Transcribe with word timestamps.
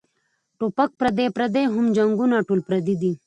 ټوپک 0.57 0.89
پردے 0.99 1.25
پردے 1.35 1.61
او 1.67 1.71
هم 1.75 1.85
جنګــــونه 1.95 2.35
ټول 2.47 2.59
پردي 2.67 2.95
دي 3.01 3.11